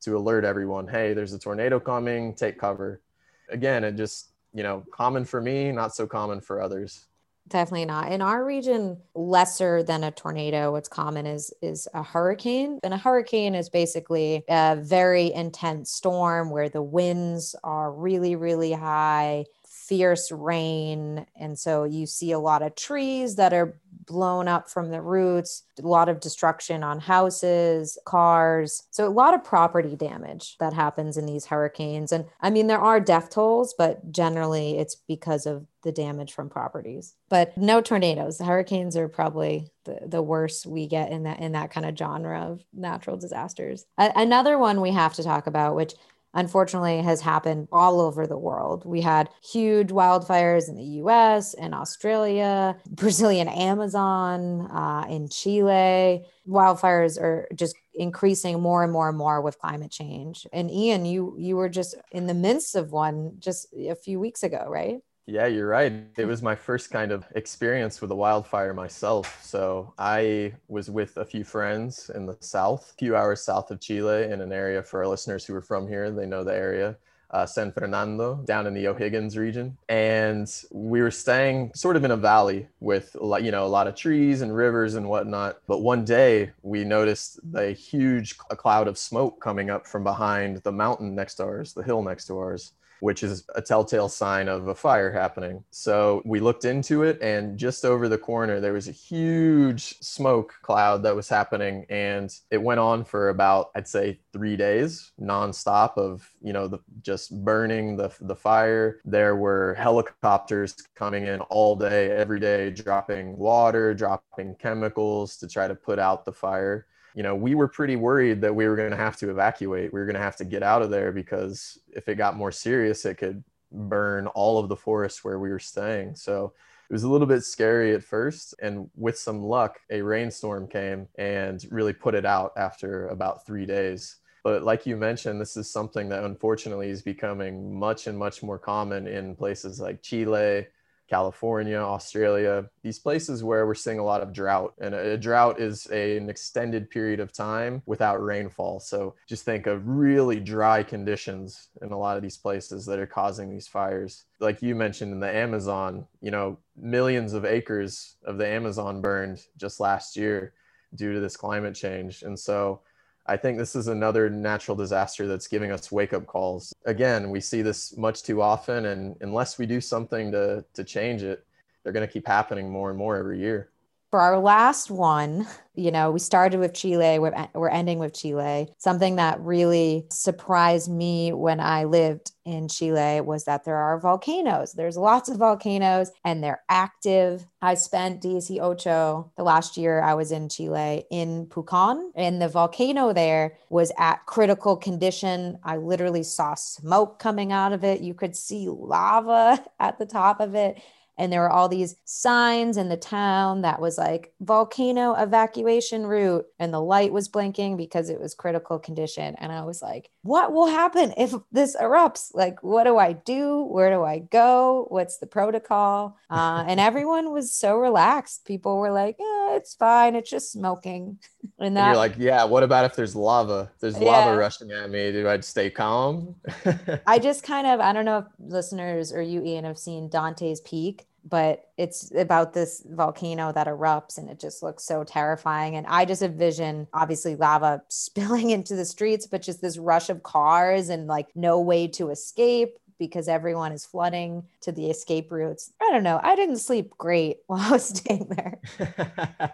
to 0.01 0.17
alert 0.17 0.45
everyone 0.45 0.87
hey, 0.87 1.13
there's 1.13 1.33
a 1.33 1.39
tornado 1.39 1.79
coming, 1.79 2.33
take 2.33 2.57
cover. 2.59 3.01
Again, 3.49 3.83
it 3.83 3.95
just, 3.95 4.29
you 4.53 4.63
know, 4.63 4.85
common 4.91 5.25
for 5.25 5.41
me, 5.41 5.71
not 5.71 5.95
so 5.95 6.07
common 6.07 6.41
for 6.41 6.61
others. 6.61 7.05
Definitely 7.49 7.85
not. 7.85 8.11
In 8.11 8.21
our 8.21 8.45
region, 8.45 8.97
lesser 9.15 9.81
than 9.81 10.03
a 10.03 10.11
tornado, 10.11 10.71
what's 10.71 10.87
common 10.87 11.25
is 11.25 11.51
is 11.63 11.87
a 11.95 12.03
hurricane. 12.03 12.79
And 12.83 12.93
a 12.93 12.97
hurricane 12.97 13.55
is 13.55 13.69
basically 13.69 14.43
a 14.47 14.77
very 14.79 15.33
intense 15.33 15.91
storm 15.91 16.51
where 16.51 16.69
the 16.69 16.83
winds 16.83 17.55
are 17.63 17.91
really, 17.91 18.35
really 18.35 18.71
high, 18.71 19.45
fierce 19.89 20.31
rain. 20.31 21.25
And 21.35 21.57
so 21.57 21.83
you 21.83 22.05
see 22.05 22.31
a 22.31 22.39
lot 22.39 22.61
of 22.61 22.75
trees 22.75 23.35
that 23.37 23.53
are 23.53 23.81
blown 24.05 24.47
up 24.47 24.69
from 24.69 24.91
the 24.91 25.01
roots, 25.01 25.63
a 25.79 25.87
lot 25.87 26.09
of 26.09 26.19
destruction 26.19 26.83
on 26.83 26.99
houses, 26.99 27.97
cars. 28.05 28.83
So 28.91 29.07
a 29.07 29.09
lot 29.09 29.33
of 29.33 29.43
property 29.43 29.95
damage 29.95 30.57
that 30.59 30.73
happens 30.73 31.17
in 31.17 31.25
these 31.25 31.47
hurricanes. 31.47 32.11
And 32.11 32.25
I 32.39 32.51
mean, 32.51 32.67
there 32.67 32.79
are 32.79 32.99
death 32.99 33.31
tolls, 33.31 33.73
but 33.77 34.11
generally 34.11 34.77
it's 34.77 34.95
because 34.95 35.47
of 35.47 35.65
the 35.81 35.91
damage 35.91 36.33
from 36.33 36.49
properties. 36.49 37.15
But 37.29 37.57
no 37.57 37.81
tornadoes. 37.81 38.39
Hurricanes 38.39 38.95
are 38.95 39.07
probably 39.07 39.71
the, 39.85 39.99
the 40.05 40.21
worst 40.21 40.67
we 40.67 40.85
get 40.85 41.11
in 41.11 41.23
that 41.23 41.39
in 41.39 41.53
that 41.53 41.71
kind 41.71 41.85
of 41.87 41.97
genre 41.97 42.41
of 42.41 42.63
natural 42.73 43.17
disasters. 43.17 43.85
A- 43.97 44.11
another 44.15 44.59
one 44.59 44.81
we 44.81 44.91
have 44.91 45.15
to 45.15 45.23
talk 45.23 45.47
about, 45.47 45.75
which 45.75 45.95
unfortunately 46.33 47.01
has 47.01 47.21
happened 47.21 47.67
all 47.71 47.99
over 47.99 48.27
the 48.27 48.37
world. 48.37 48.85
We 48.85 49.01
had 49.01 49.29
huge 49.43 49.89
wildfires 49.89 50.69
in 50.69 50.75
the 50.75 50.83
US 51.03 51.53
and 51.53 51.73
Australia, 51.73 52.77
Brazilian 52.89 53.47
Amazon, 53.47 54.69
uh, 54.71 55.05
in 55.09 55.29
Chile. 55.29 56.25
Wildfires 56.47 57.19
are 57.19 57.47
just 57.55 57.75
increasing 57.95 58.61
more 58.61 58.83
and 58.83 58.91
more 58.93 59.09
and 59.09 59.17
more 59.17 59.41
with 59.41 59.59
climate 59.59 59.91
change. 59.91 60.47
And 60.53 60.71
Ian, 60.71 61.05
you 61.05 61.35
you 61.37 61.55
were 61.55 61.69
just 61.69 61.95
in 62.11 62.27
the 62.27 62.33
midst 62.33 62.75
of 62.75 62.91
one 62.91 63.33
just 63.39 63.67
a 63.73 63.95
few 63.95 64.19
weeks 64.19 64.43
ago, 64.43 64.65
right? 64.69 64.99
Yeah, 65.31 65.45
you're 65.45 65.67
right. 65.67 65.93
It 66.17 66.25
was 66.25 66.41
my 66.41 66.55
first 66.55 66.89
kind 66.89 67.11
of 67.11 67.23
experience 67.35 68.01
with 68.01 68.09
a 68.09 68.15
wildfire 68.15 68.73
myself. 68.73 69.39
So 69.43 69.93
I 69.99 70.53
was 70.67 70.89
with 70.89 71.17
a 71.17 71.25
few 71.25 71.43
friends 71.43 72.09
in 72.15 72.25
the 72.25 72.35
south, 72.39 72.93
a 72.93 72.93
few 72.95 73.15
hours 73.15 73.43
south 73.43 73.69
of 73.69 73.79
Chile, 73.79 74.23
in 74.23 74.41
an 74.41 74.51
area 74.51 74.81
for 74.81 75.01
our 75.01 75.07
listeners 75.07 75.45
who 75.45 75.53
are 75.53 75.61
from 75.61 75.87
here, 75.87 76.09
they 76.09 76.25
know 76.25 76.43
the 76.43 76.55
area. 76.55 76.97
Uh, 77.29 77.45
San 77.45 77.71
Fernando, 77.71 78.41
down 78.45 78.65
in 78.65 78.73
the 78.73 78.87
O'Higgins 78.87 79.37
region, 79.37 79.77
and 79.87 80.51
we 80.71 80.99
were 80.99 81.11
staying 81.11 81.71
sort 81.75 81.95
of 81.95 82.03
in 82.03 82.09
a 82.09 82.17
valley 82.17 82.67
with 82.79 83.15
you 83.39 83.51
know 83.51 83.67
a 83.67 83.69
lot 83.69 83.85
of 83.85 83.93
trees 83.93 84.41
and 84.41 84.55
rivers 84.55 84.95
and 84.95 85.07
whatnot. 85.07 85.59
But 85.67 85.83
one 85.83 86.05
day 86.05 86.49
we 86.63 86.83
noticed 86.83 87.39
a 87.53 87.71
huge 87.71 88.35
cloud 88.39 88.87
of 88.87 88.97
smoke 88.97 89.39
coming 89.39 89.69
up 89.69 89.85
from 89.85 90.03
behind 90.03 90.57
the 90.63 90.71
mountain 90.71 91.13
next 91.13 91.35
to 91.35 91.43
ours, 91.43 91.73
the 91.73 91.83
hill 91.83 92.01
next 92.01 92.25
to 92.25 92.37
ours, 92.39 92.73
which 92.99 93.23
is 93.23 93.45
a 93.55 93.61
telltale 93.61 94.09
sign 94.09 94.47
of 94.47 94.67
a 94.67 94.75
fire 94.75 95.11
happening. 95.11 95.63
So 95.71 96.21
we 96.25 96.39
looked 96.39 96.65
into 96.65 97.03
it, 97.03 97.21
and 97.21 97.57
just 97.57 97.85
over 97.85 98.07
the 98.07 98.17
corner, 98.17 98.59
there 98.59 98.73
was 98.73 98.87
a 98.87 98.93
huge 98.93 99.97
smoke 99.99 100.53
cloud 100.61 101.03
that 101.03 101.15
was 101.15 101.29
happening. 101.29 101.85
And 101.89 102.33
it 102.51 102.61
went 102.61 102.79
on 102.79 103.03
for 103.03 103.29
about, 103.29 103.71
I'd 103.75 103.87
say, 103.87 104.19
three 104.33 104.55
days 104.55 105.11
nonstop 105.19 105.97
of, 105.97 106.29
you 106.41 106.53
know, 106.53 106.67
the, 106.67 106.79
just 107.01 107.43
burning 107.43 107.97
the, 107.97 108.11
the 108.21 108.35
fire. 108.35 108.99
There 109.05 109.35
were 109.35 109.75
helicopters 109.75 110.75
coming 110.95 111.27
in 111.27 111.41
all 111.41 111.75
day, 111.75 112.11
every 112.11 112.39
day, 112.39 112.69
dropping 112.69 113.37
water, 113.37 113.93
dropping 113.93 114.55
chemicals 114.55 115.37
to 115.37 115.47
try 115.47 115.67
to 115.67 115.75
put 115.75 115.99
out 115.99 116.25
the 116.25 116.33
fire 116.33 116.85
you 117.15 117.23
know, 117.23 117.35
we 117.35 117.55
were 117.55 117.67
pretty 117.67 117.95
worried 117.95 118.41
that 118.41 118.55
we 118.55 118.67
were 118.67 118.75
going 118.75 118.91
to 118.91 118.97
have 118.97 119.17
to 119.17 119.29
evacuate. 119.29 119.91
We 119.93 119.99
were 119.99 120.05
going 120.05 120.15
to 120.15 120.21
have 120.21 120.35
to 120.37 120.45
get 120.45 120.63
out 120.63 120.81
of 120.81 120.89
there 120.89 121.11
because 121.11 121.79
if 121.91 122.07
it 122.07 122.15
got 122.15 122.37
more 122.37 122.51
serious, 122.51 123.05
it 123.05 123.15
could 123.15 123.43
burn 123.71 124.27
all 124.27 124.59
of 124.59 124.69
the 124.69 124.75
forest 124.75 125.23
where 125.23 125.39
we 125.39 125.49
were 125.49 125.59
staying. 125.59 126.15
So 126.15 126.53
it 126.89 126.93
was 126.93 127.03
a 127.03 127.09
little 127.09 127.27
bit 127.27 127.43
scary 127.43 127.93
at 127.93 128.03
first. 128.03 128.55
And 128.61 128.89
with 128.95 129.17
some 129.17 129.43
luck, 129.43 129.79
a 129.89 130.01
rainstorm 130.01 130.67
came 130.67 131.07
and 131.17 131.63
really 131.69 131.93
put 131.93 132.15
it 132.15 132.25
out 132.25 132.53
after 132.57 133.07
about 133.09 133.45
three 133.45 133.65
days. 133.65 134.17
But 134.43 134.63
like 134.63 134.85
you 134.85 134.95
mentioned, 134.95 135.39
this 135.39 135.57
is 135.57 135.69
something 135.69 136.09
that 136.09 136.23
unfortunately 136.23 136.89
is 136.89 137.01
becoming 137.01 137.77
much 137.77 138.07
and 138.07 138.17
much 138.17 138.41
more 138.41 138.57
common 138.57 139.07
in 139.07 139.35
places 139.35 139.79
like 139.79 140.01
Chile, 140.01 140.65
California, 141.09 141.77
Australia, 141.77 142.69
these 142.83 142.99
places 142.99 143.43
where 143.43 143.65
we're 143.65 143.73
seeing 143.73 143.99
a 143.99 144.03
lot 144.03 144.21
of 144.21 144.31
drought. 144.31 144.73
And 144.79 144.93
a, 144.93 145.17
drought 145.17 145.59
is 145.59 145.87
a, 145.91 146.17
an 146.17 146.29
extended 146.29 146.89
period 146.89 147.19
of 147.19 147.33
time 147.33 147.81
without 147.85 148.23
rainfall. 148.23 148.79
So 148.79 149.15
just 149.27 149.43
think 149.43 149.65
of 149.65 149.87
really 149.87 150.39
dry 150.39 150.83
conditions 150.83 151.69
in 151.81 151.91
a 151.91 151.97
lot 151.97 152.15
of 152.15 152.23
these 152.23 152.37
places 152.37 152.85
that 152.85 152.99
are 152.99 153.07
causing 153.07 153.49
these 153.49 153.67
fires. 153.67 154.25
Like 154.39 154.61
you 154.61 154.75
mentioned 154.75 155.11
in 155.11 155.19
the 155.19 155.35
Amazon, 155.35 156.05
you 156.21 156.31
know, 156.31 156.59
millions 156.77 157.33
of 157.33 157.43
acres 157.43 158.15
of 158.23 158.37
the 158.37 158.47
Amazon 158.47 159.01
burned 159.01 159.41
just 159.57 159.79
last 159.79 160.15
year 160.15 160.53
due 160.95 161.13
to 161.13 161.19
this 161.19 161.37
climate 161.37 161.75
change. 161.75 162.21
And 162.21 162.37
so 162.37 162.81
I 163.29 163.37
think 163.37 163.59
this 163.59 163.75
is 163.75 163.87
another 163.87 164.27
natural 164.27 164.75
disaster 164.75 165.27
that's 165.27 165.47
giving 165.47 165.71
us 165.71 165.91
wake 165.91 166.13
up 166.13 166.25
calls. 166.25 166.73
Again, 166.85 167.29
we 167.29 167.39
see 167.39 167.61
this 167.61 167.95
much 167.95 168.23
too 168.23 168.41
often, 168.41 168.85
and 168.85 169.15
unless 169.21 169.59
we 169.59 169.67
do 169.67 169.79
something 169.79 170.31
to, 170.31 170.65
to 170.73 170.83
change 170.83 171.21
it, 171.21 171.45
they're 171.83 171.93
going 171.93 172.07
to 172.07 172.11
keep 172.11 172.25
happening 172.25 172.71
more 172.71 172.89
and 172.89 172.97
more 172.97 173.17
every 173.17 173.39
year 173.39 173.69
for 174.09 174.19
our 174.19 174.39
last 174.39 174.89
one, 174.89 175.45
you 175.75 175.91
know, 175.91 176.11
we 176.11 176.19
started 176.19 176.59
with 176.59 176.73
Chile, 176.73 177.19
we're, 177.19 177.47
we're 177.53 177.69
ending 177.69 177.99
with 177.99 178.13
Chile. 178.13 178.67
Something 178.77 179.17
that 179.17 179.39
really 179.39 180.07
surprised 180.09 180.91
me 180.91 181.31
when 181.31 181.59
I 181.59 181.83
lived 181.83 182.31
in 182.43 182.67
Chile 182.67 183.21
was 183.21 183.45
that 183.45 183.65
there 183.65 183.77
are 183.77 183.99
volcanoes. 183.99 184.73
There's 184.73 184.97
lots 184.97 185.29
of 185.29 185.37
volcanoes 185.37 186.11
and 186.25 186.43
they're 186.43 186.63
active. 186.69 187.45
I 187.61 187.75
spent 187.75 188.25
Ocho 188.25 189.31
the 189.37 189.43
last 189.43 189.77
year 189.77 190.01
I 190.01 190.15
was 190.15 190.31
in 190.31 190.49
Chile 190.49 191.05
in 191.11 191.45
Pucón, 191.45 192.09
and 192.15 192.41
the 192.41 192.47
volcano 192.47 193.13
there 193.13 193.57
was 193.69 193.91
at 193.99 194.25
critical 194.25 194.75
condition. 194.75 195.59
I 195.63 195.77
literally 195.77 196.23
saw 196.23 196.55
smoke 196.55 197.19
coming 197.19 197.51
out 197.51 197.73
of 197.73 197.83
it. 197.83 198.01
You 198.01 198.15
could 198.15 198.35
see 198.35 198.67
lava 198.67 199.63
at 199.79 199.99
the 199.99 200.05
top 200.05 200.39
of 200.39 200.55
it 200.55 200.81
and 201.19 201.31
there 201.31 201.41
were 201.41 201.51
all 201.51 201.67
these 201.67 201.97
signs 202.05 202.77
in 202.77 202.87
the 202.87 202.97
town 202.97 203.61
that 203.61 203.81
was 203.81 203.97
like 203.97 204.31
volcano 204.39 205.13
evacuation 205.13 206.07
route. 206.07 206.45
And 206.59 206.73
the 206.73 206.81
light 206.81 207.11
was 207.11 207.27
blinking 207.27 207.75
because 207.75 208.09
it 208.09 208.21
was 208.21 208.33
critical 208.33 208.79
condition. 208.79 209.35
And 209.37 209.51
i 209.51 209.63
was 209.63 209.81
like 209.81 210.09
what 210.21 210.51
will 210.51 210.67
happen 210.67 211.13
if 211.17 211.33
this 211.51 211.75
erupts? 211.75 212.31
Like 212.33 212.63
what 212.63 212.85
do 212.85 212.97
i 212.97 213.13
do? 213.13 213.63
Where 213.63 213.91
do 213.91 214.03
i 214.03 214.19
go? 214.19 214.85
What's 214.89 215.17
the 215.17 215.27
protocol? 215.27 216.17
Uh, 216.29 216.63
and 216.67 216.79
everyone 216.79 217.33
was 217.33 217.51
so 217.51 217.75
relaxed. 217.75 218.45
People 218.45 218.77
were 218.77 218.91
like 218.91 219.15
yeah, 219.19 219.55
it's 219.55 219.73
fine. 219.73 220.15
It's 220.15 220.29
just 220.29 220.51
smoking. 220.51 221.17
And, 221.57 221.75
that, 221.75 221.81
and 221.81 221.87
you're 221.89 221.97
like 221.97 222.15
yeah 222.17 222.43
what 222.43 222.63
about 222.63 222.85
if 222.85 222.95
there's 222.95 223.15
lava? 223.15 223.71
There's 223.79 223.99
yeah. 223.99 224.07
lava 224.07 224.37
rushing 224.37 224.71
at 224.71 224.89
me. 224.89 225.11
Do 225.11 225.27
i 225.27 225.39
stay 225.39 225.69
calm? 225.69 226.35
I 227.07 227.17
just 227.19 227.43
kind 227.43 227.65
of 227.65 227.79
i 227.79 227.91
don't 227.91 228.05
know 228.05 228.19
if 228.19 228.25
listeners 228.39 229.11
or 229.11 229.21
you 229.21 229.43
ian 229.43 229.65
have 229.65 229.77
seen 229.77 230.07
dante's 230.07 230.61
peak 230.61 231.08
but 231.29 231.65
it's 231.77 232.11
about 232.15 232.53
this 232.53 232.83
volcano 232.89 233.51
that 233.51 233.67
erupts 233.67 234.17
and 234.17 234.29
it 234.29 234.39
just 234.39 234.63
looks 234.63 234.83
so 234.83 235.03
terrifying. 235.03 235.75
And 235.75 235.85
i 235.87 236.05
just 236.05 236.21
envision 236.21 236.87
obviously 236.93 237.35
lava 237.35 237.81
spilling 237.89 238.49
into 238.49 238.75
the 238.75 238.85
streets 238.85 239.27
but 239.27 239.41
just 239.41 239.61
this 239.61 239.77
rush 239.77 240.09
of 240.09 240.23
cars 240.23 240.89
and 240.89 241.07
like 241.07 241.27
no 241.35 241.59
way 241.59 241.87
to 241.87 242.09
escape 242.09 242.77
because 242.97 243.27
everyone 243.27 243.71
is 243.71 243.85
flooding 243.85 244.43
to 244.59 244.73
the 244.73 244.89
escape 244.89 245.31
routes. 245.31 245.71
I 245.81 245.89
don't 245.89 246.03
know. 246.03 246.19
I 246.21 246.35
didn't 246.35 246.57
sleep 246.57 246.91
great 246.97 247.37
while 247.47 247.61
i 247.61 247.71
was 247.71 247.87
staying 247.87 248.27
there. 248.29 249.53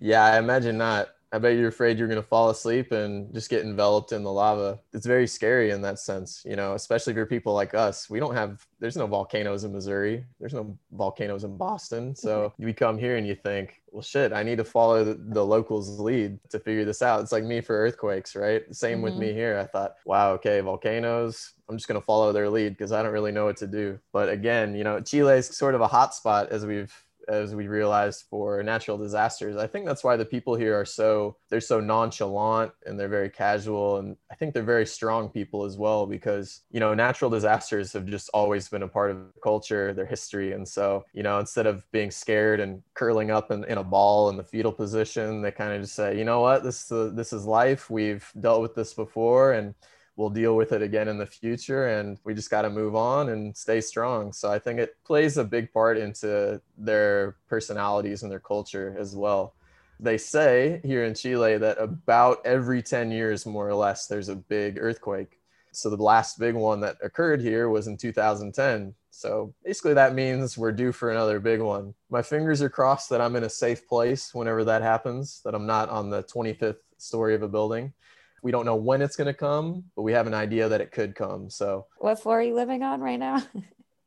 Yeah 0.00 0.24
i 0.24 0.38
imagine 0.38 0.78
not 0.78 1.08
I 1.30 1.38
bet 1.38 1.56
you're 1.56 1.68
afraid 1.68 1.98
you're 1.98 2.08
going 2.08 2.20
to 2.20 2.26
fall 2.26 2.48
asleep 2.48 2.90
and 2.92 3.32
just 3.34 3.50
get 3.50 3.62
enveloped 3.62 4.12
in 4.12 4.22
the 4.22 4.32
lava. 4.32 4.78
It's 4.94 5.04
very 5.04 5.26
scary 5.26 5.70
in 5.70 5.82
that 5.82 5.98
sense, 5.98 6.42
you 6.46 6.56
know, 6.56 6.72
especially 6.72 7.12
for 7.12 7.26
people 7.26 7.52
like 7.52 7.74
us. 7.74 8.08
We 8.08 8.18
don't 8.18 8.34
have, 8.34 8.66
there's 8.80 8.96
no 8.96 9.06
volcanoes 9.06 9.64
in 9.64 9.72
Missouri, 9.72 10.24
there's 10.40 10.54
no 10.54 10.76
volcanoes 10.92 11.44
in 11.44 11.56
Boston. 11.56 12.14
So 12.28 12.52
you 12.58 12.74
come 12.74 12.98
here 12.98 13.16
and 13.16 13.26
you 13.26 13.34
think, 13.34 13.80
well, 13.90 14.02
shit, 14.02 14.32
I 14.32 14.42
need 14.42 14.58
to 14.58 14.64
follow 14.64 15.02
the, 15.02 15.14
the 15.14 15.44
locals' 15.44 15.98
lead 15.98 16.38
to 16.50 16.58
figure 16.58 16.84
this 16.84 17.00
out. 17.00 17.20
It's 17.22 17.32
like 17.32 17.44
me 17.44 17.60
for 17.60 17.74
earthquakes, 17.74 18.36
right? 18.36 18.62
Same 18.74 18.96
mm-hmm. 18.96 19.02
with 19.02 19.14
me 19.16 19.32
here. 19.32 19.58
I 19.58 19.64
thought, 19.64 19.94
wow, 20.04 20.32
okay, 20.32 20.60
volcanoes, 20.60 21.54
I'm 21.68 21.76
just 21.76 21.88
going 21.88 22.00
to 22.00 22.04
follow 22.04 22.32
their 22.32 22.50
lead 22.50 22.70
because 22.70 22.92
I 22.92 23.02
don't 23.02 23.12
really 23.12 23.32
know 23.32 23.46
what 23.46 23.56
to 23.58 23.66
do. 23.66 23.98
But 24.12 24.28
again, 24.28 24.74
you 24.74 24.84
know, 24.84 25.00
Chile 25.00 25.38
is 25.38 25.46
sort 25.46 25.74
of 25.74 25.80
a 25.80 25.86
hot 25.86 26.14
spot 26.14 26.50
as 26.50 26.66
we've 26.66 26.92
as 27.28 27.54
we 27.54 27.68
realized 27.68 28.24
for 28.30 28.62
natural 28.62 28.98
disasters. 28.98 29.56
I 29.56 29.66
think 29.66 29.86
that's 29.86 30.04
why 30.04 30.16
the 30.16 30.24
people 30.24 30.54
here 30.54 30.78
are 30.78 30.84
so 30.84 31.36
they're 31.48 31.60
so 31.60 31.80
nonchalant 31.80 32.72
and 32.86 32.98
they're 32.98 33.08
very 33.08 33.30
casual 33.30 33.98
and 33.98 34.16
I 34.30 34.34
think 34.34 34.54
they're 34.54 34.62
very 34.62 34.86
strong 34.86 35.28
people 35.28 35.64
as 35.64 35.76
well 35.76 36.06
because 36.06 36.62
you 36.70 36.80
know 36.80 36.94
natural 36.94 37.30
disasters 37.30 37.92
have 37.92 38.06
just 38.06 38.30
always 38.34 38.68
been 38.68 38.82
a 38.82 38.88
part 38.88 39.10
of 39.10 39.18
the 39.18 39.40
culture, 39.42 39.92
their 39.92 40.06
history, 40.06 40.52
and 40.52 40.66
so 40.66 41.04
you 41.12 41.22
know 41.22 41.38
instead 41.38 41.66
of 41.66 41.84
being 41.92 42.10
scared 42.10 42.60
and 42.60 42.82
curling 42.94 43.30
up 43.30 43.50
in, 43.50 43.64
in 43.64 43.78
a 43.78 43.84
ball 43.84 44.28
in 44.30 44.36
the 44.36 44.44
fetal 44.44 44.72
position, 44.72 45.42
they 45.42 45.50
kind 45.50 45.72
of 45.72 45.82
just 45.82 45.94
say, 45.94 46.18
you 46.18 46.24
know 46.24 46.40
what, 46.40 46.62
this 46.62 46.90
uh, 46.90 47.10
this 47.14 47.32
is 47.32 47.44
life. 47.44 47.90
We've 47.90 48.30
dealt 48.40 48.62
with 48.62 48.74
this 48.74 48.94
before 48.94 49.52
and 49.52 49.74
we'll 50.18 50.28
deal 50.28 50.56
with 50.56 50.72
it 50.72 50.82
again 50.82 51.06
in 51.06 51.16
the 51.16 51.24
future 51.24 51.86
and 51.86 52.18
we 52.24 52.34
just 52.34 52.50
got 52.50 52.62
to 52.62 52.70
move 52.70 52.96
on 52.96 53.28
and 53.28 53.56
stay 53.56 53.80
strong. 53.80 54.32
So 54.32 54.50
i 54.50 54.58
think 54.58 54.80
it 54.80 54.96
plays 55.04 55.38
a 55.38 55.44
big 55.44 55.72
part 55.72 55.96
into 55.96 56.60
their 56.76 57.36
personalities 57.48 58.22
and 58.22 58.30
their 58.30 58.40
culture 58.40 58.96
as 58.98 59.14
well. 59.16 59.54
They 60.00 60.18
say 60.18 60.80
here 60.84 61.04
in 61.04 61.14
chile 61.14 61.56
that 61.58 61.78
about 61.78 62.44
every 62.44 62.82
10 62.82 63.12
years 63.12 63.46
more 63.46 63.68
or 63.68 63.74
less 63.74 64.08
there's 64.08 64.28
a 64.28 64.36
big 64.36 64.76
earthquake. 64.78 65.40
So 65.72 65.88
the 65.88 66.02
last 66.02 66.38
big 66.38 66.56
one 66.56 66.80
that 66.80 66.96
occurred 67.00 67.40
here 67.40 67.68
was 67.68 67.86
in 67.86 67.96
2010 67.96 68.94
so 69.10 69.52
basically 69.64 69.94
that 69.94 70.14
means 70.14 70.56
we're 70.56 70.70
due 70.70 70.92
for 70.92 71.10
another 71.10 71.40
big 71.40 71.60
one. 71.60 71.92
My 72.08 72.22
fingers 72.22 72.60
are 72.62 72.68
crossed 72.68 73.08
that 73.10 73.20
i'm 73.20 73.36
in 73.36 73.44
a 73.44 73.50
safe 73.50 73.86
place 73.88 74.34
whenever 74.34 74.64
that 74.64 74.82
happens 74.82 75.40
that 75.44 75.54
i'm 75.54 75.66
not 75.66 75.88
on 75.88 76.10
the 76.10 76.24
25th 76.24 76.82
story 76.98 77.34
of 77.36 77.42
a 77.42 77.48
building 77.48 77.92
we 78.42 78.50
don't 78.50 78.64
know 78.64 78.76
when 78.76 79.02
it's 79.02 79.16
going 79.16 79.26
to 79.26 79.34
come, 79.34 79.84
but 79.96 80.02
we 80.02 80.12
have 80.12 80.26
an 80.26 80.34
idea 80.34 80.68
that 80.68 80.80
it 80.80 80.92
could 80.92 81.14
come. 81.14 81.50
So, 81.50 81.86
what 81.98 82.20
floor 82.20 82.40
are 82.40 82.42
you 82.42 82.54
living 82.54 82.82
on 82.82 83.00
right 83.00 83.18
now? 83.18 83.42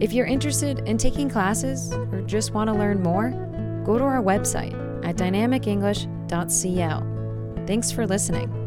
If 0.00 0.12
you're 0.12 0.26
interested 0.26 0.80
in 0.80 0.98
taking 0.98 1.30
classes 1.30 1.90
or 1.92 2.20
just 2.26 2.52
want 2.52 2.68
to 2.68 2.74
learn 2.74 3.02
more, 3.02 3.30
go 3.86 3.96
to 3.96 4.04
our 4.04 4.22
website 4.22 4.74
at 5.04 5.16
dynamicenglish.cl. 5.16 7.66
Thanks 7.66 7.90
for 7.90 8.06
listening. 8.06 8.61